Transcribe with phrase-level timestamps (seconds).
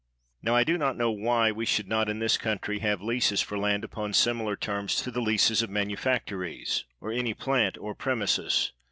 [0.41, 3.55] Now, I do not know why we should not in this country have leases for
[3.59, 8.71] land upon similar terms to the leases of manufactories, or any "plant" or premises.